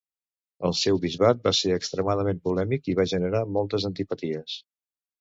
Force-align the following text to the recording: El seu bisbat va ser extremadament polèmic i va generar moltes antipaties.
El 0.69 0.71
seu 0.79 0.97
bisbat 1.03 1.43
va 1.43 1.53
ser 1.59 1.77
extremadament 1.77 2.41
polèmic 2.49 2.93
i 2.95 2.99
va 3.03 3.09
generar 3.15 3.47
moltes 3.61 3.89
antipaties. 3.95 4.61